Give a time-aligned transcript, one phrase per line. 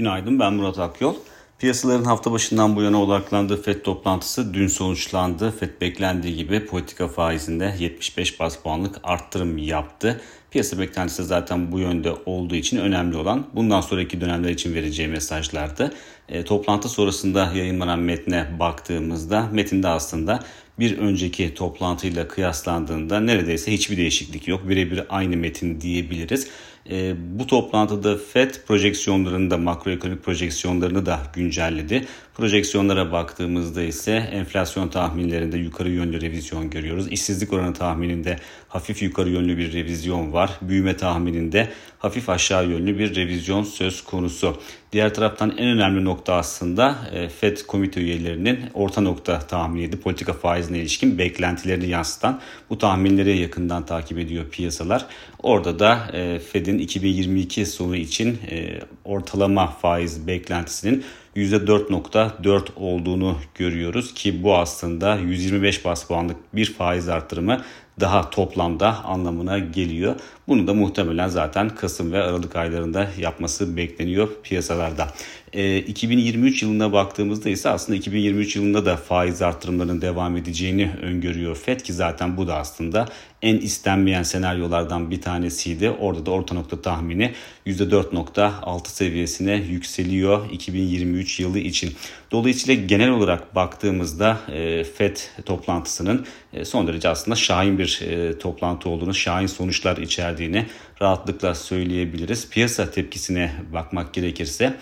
[0.00, 1.14] Günaydın ben Murat Akyol.
[1.58, 5.50] Piyasaların hafta başından bu yana odaklandığı FED toplantısı dün sonuçlandı.
[5.50, 10.20] FED beklendiği gibi politika faizinde 75 bas puanlık arttırım yaptı.
[10.50, 15.92] Piyasa beklentisi zaten bu yönde olduğu için önemli olan bundan sonraki dönemler için vereceği mesajlardı.
[16.28, 20.40] E, toplantı sonrasında yayınlanan metne baktığımızda metinde aslında
[20.78, 24.68] bir önceki toplantıyla kıyaslandığında neredeyse hiçbir değişiklik yok.
[24.68, 26.48] Birebir aynı metin diyebiliriz.
[26.90, 32.06] E, bu toplantıda FED projeksiyonlarını da makroekonomik projeksiyonlarını da güncelledi.
[32.40, 37.12] Projeksiyonlara baktığımızda ise enflasyon tahminlerinde yukarı yönlü revizyon görüyoruz.
[37.12, 38.36] İşsizlik oranı tahmininde
[38.68, 40.50] hafif yukarı yönlü bir revizyon var.
[40.62, 44.56] Büyüme tahmininde hafif aşağı yönlü bir revizyon söz konusu.
[44.92, 50.00] Diğer taraftan en önemli nokta aslında e, FED komite üyelerinin orta nokta tahminiydi.
[50.00, 52.40] Politika faizine ilişkin beklentilerini yansıtan
[52.70, 55.06] bu tahminleri yakından takip ediyor piyasalar.
[55.42, 61.04] Orada da e, FED'in 2022 sonu için e, ortalama faiz beklentisinin
[61.36, 67.60] %4.4 olduğunu görüyoruz ki bu aslında 125 bas puanlık bir faiz artırımı
[68.00, 70.14] daha toplamda anlamına geliyor.
[70.48, 75.08] Bunu da muhtemelen zaten Kasım ve Aralık aylarında yapması bekleniyor piyasalarda.
[75.52, 81.80] E, 2023 yılına baktığımızda ise aslında 2023 yılında da faiz artırımlarının devam edeceğini öngörüyor FED
[81.80, 83.08] ki zaten bu da aslında
[83.42, 85.90] en istenmeyen senaryolardan bir tanesiydi.
[85.90, 87.32] Orada da orta nokta tahmini
[87.66, 91.94] %4.6 seviyesine yükseliyor 2023 yılı için.
[92.30, 98.88] Dolayısıyla genel olarak baktığımızda e, FED toplantısının e, son derece aslında şahin bir e, toplantı
[98.88, 100.66] olduğunu, şahin sonuçlar içerdiğini
[101.02, 102.50] rahatlıkla söyleyebiliriz.
[102.50, 104.76] Piyasa tepkisine bakmak gerekirse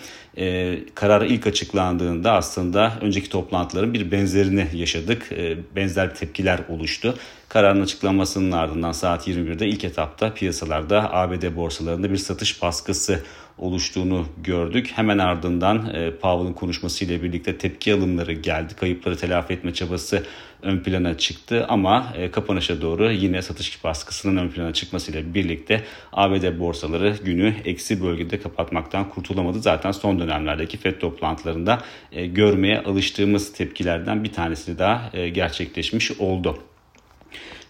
[0.95, 5.29] karar ilk açıklandığında aslında önceki toplantıların bir benzerini yaşadık.
[5.75, 7.15] Benzer tepkiler oluştu.
[7.49, 13.23] Kararın açıklanmasının ardından saat 21'de ilk etapta piyasalarda ABD borsalarında bir satış baskısı
[13.57, 14.91] oluştuğunu gördük.
[14.95, 18.73] Hemen ardından e, Powell'ın konuşmasıyla birlikte tepki alımları geldi.
[18.75, 20.23] Kayıpları telafi etme çabası
[20.61, 26.59] ön plana çıktı ama e, kapanışa doğru yine satış baskısının ön plana çıkmasıyla birlikte ABD
[26.59, 29.61] borsaları günü eksi bölgede kapatmaktan kurtulamadı.
[29.61, 31.81] Zaten son dönemlerdeki FED toplantılarında
[32.11, 36.59] e, görmeye alıştığımız tepkilerden bir tanesi daha e, gerçekleşmiş oldu.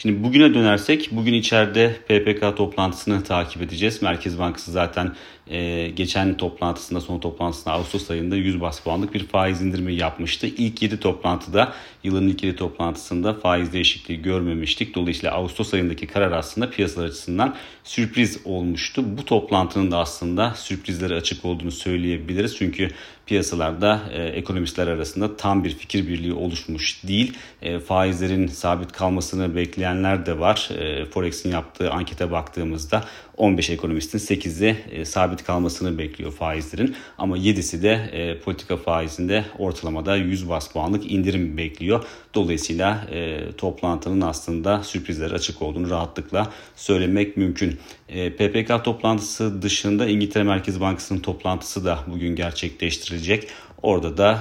[0.02, 4.02] Şimdi bugüne dönersek bugün içeride PPK toplantısını takip edeceğiz.
[4.02, 5.16] Merkez Bankası zaten
[5.50, 10.48] e, geçen toplantısında son toplantısında Ağustos ayında 100 bas puanlık bir faiz indirimi yapmıştı.
[10.48, 11.74] İlk 7 toplantıda
[12.04, 14.96] yılın ilk 7 toplantısında faiz değişikliği görmemiştik.
[14.96, 19.18] Dolayısıyla Ağustos ayındaki karar aslında piyasalar açısından sürpriz olmuştu.
[19.18, 22.58] Bu toplantının da aslında sürprizlere açık olduğunu söyleyebiliriz.
[22.58, 22.90] Çünkü
[23.26, 27.34] piyasalarda e, ekonomistler arasında tam bir fikir birliği oluşmuş değil.
[27.62, 30.70] E, faizlerin sabit kalmasını bekleyenler de var.
[30.80, 33.04] E, Forex'in yaptığı ankete baktığımızda
[33.38, 36.96] 15 ekonomistin 8'i e, sabit kalmasını bekliyor faizlerin.
[37.18, 42.04] Ama 7'si de e, politika faizinde ortalamada 100 bas puanlık indirim bekliyor.
[42.34, 47.80] Dolayısıyla e, toplantının aslında sürprizlere açık olduğunu rahatlıkla söylemek mümkün.
[48.10, 53.48] E, PPK toplantısı dışında İngiltere Merkez Bankası'nın toplantısı da bugün gerçekleştirilecek.
[53.82, 54.40] Orada da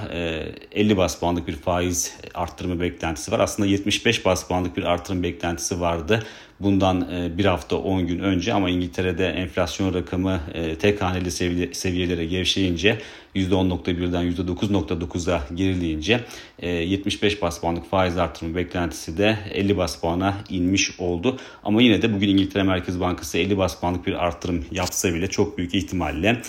[0.72, 3.40] 50 bas puanlık bir faiz arttırımı beklentisi var.
[3.40, 6.26] Aslında 75 bas puanlık bir artırım beklentisi vardı
[6.60, 7.08] bundan
[7.38, 10.40] bir hafta 10 gün önce ama İngiltere'de enflasyon rakamı
[10.78, 11.30] tek haneli
[11.74, 12.98] seviyelere gevşeyince
[13.34, 16.20] %10.1'den %9.9'a gerileyince
[16.62, 21.36] 75 bas puanlık faiz artırımı beklentisi de 50 bas puana inmiş oldu.
[21.64, 25.58] Ama yine de bugün İngiltere Merkez Bankası 50 bas puanlık bir artırım yapsa bile çok
[25.58, 26.42] büyük ihtimalle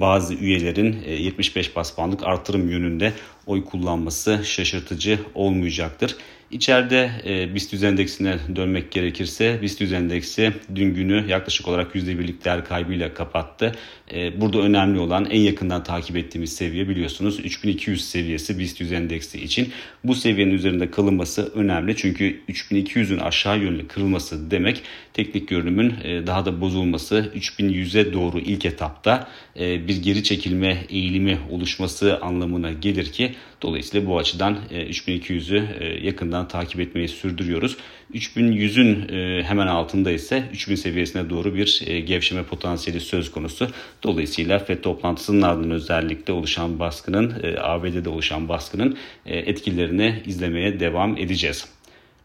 [0.00, 3.12] bazı üyelerin 75 bas puanlık artırım yönünde
[3.46, 6.16] oy kullanması şaşırtıcı olmayacaktır.
[6.52, 13.14] İçeride e, BIST endeksine dönmek gerekirse BIST endeksi dün günü yaklaşık olarak %1'lik değer kaybıyla
[13.14, 13.72] kapattı.
[14.14, 19.72] E, burada önemli olan en yakından takip ettiğimiz seviye biliyorsunuz 3200 seviyesi BIST endeksi için.
[20.04, 24.82] Bu seviyenin üzerinde kalınması önemli çünkü 3200'ün aşağı yönlü kırılması demek
[25.14, 29.28] teknik görünümün e, daha da bozulması 3100'e doğru ilk etapta
[29.60, 33.31] e, bir geri çekilme eğilimi oluşması anlamına gelir ki
[33.62, 37.76] dolayısıyla bu açıdan e, 3200'ü e, yakından takip etmeyi sürdürüyoruz.
[38.14, 43.68] 3100'ün e, hemen altında ise 3000 seviyesine doğru bir e, gevşeme potansiyeli söz konusu.
[44.02, 48.96] Dolayısıyla FED toplantısının ardından özellikle oluşan baskının, e, ABD'de oluşan baskının
[49.26, 51.68] etkilerini izlemeye devam edeceğiz.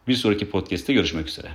[0.08, 1.48] Bir sonraki podcast'te görüşmek üzere.